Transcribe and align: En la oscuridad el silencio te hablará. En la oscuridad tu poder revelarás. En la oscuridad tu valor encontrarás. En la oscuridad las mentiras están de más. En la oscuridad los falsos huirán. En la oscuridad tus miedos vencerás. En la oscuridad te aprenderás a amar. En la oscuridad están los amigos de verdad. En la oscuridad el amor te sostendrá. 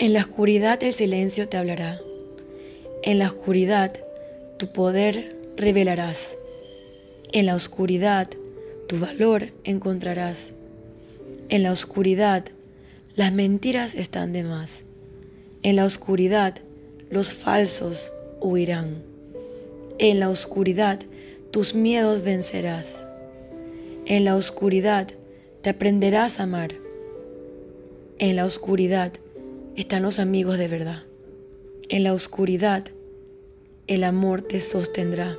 En 0.00 0.14
la 0.14 0.20
oscuridad 0.20 0.82
el 0.82 0.94
silencio 0.94 1.46
te 1.50 1.58
hablará. 1.58 2.00
En 3.02 3.18
la 3.18 3.26
oscuridad 3.26 3.92
tu 4.56 4.72
poder 4.72 5.36
revelarás. 5.58 6.18
En 7.32 7.44
la 7.44 7.54
oscuridad 7.54 8.26
tu 8.88 8.98
valor 8.98 9.48
encontrarás. 9.62 10.52
En 11.50 11.64
la 11.64 11.70
oscuridad 11.70 12.46
las 13.14 13.30
mentiras 13.34 13.94
están 13.94 14.32
de 14.32 14.42
más. 14.42 14.84
En 15.62 15.76
la 15.76 15.84
oscuridad 15.84 16.54
los 17.10 17.34
falsos 17.34 18.10
huirán. 18.40 19.02
En 19.98 20.18
la 20.18 20.30
oscuridad 20.30 21.00
tus 21.50 21.74
miedos 21.74 22.22
vencerás. 22.22 23.02
En 24.06 24.24
la 24.24 24.34
oscuridad 24.34 25.08
te 25.60 25.68
aprenderás 25.68 26.40
a 26.40 26.44
amar. 26.44 26.72
En 28.18 28.36
la 28.36 28.46
oscuridad 28.46 29.12
están 29.80 30.02
los 30.02 30.18
amigos 30.18 30.58
de 30.58 30.68
verdad. 30.68 31.04
En 31.88 32.04
la 32.04 32.12
oscuridad 32.12 32.84
el 33.86 34.04
amor 34.04 34.42
te 34.42 34.60
sostendrá. 34.60 35.38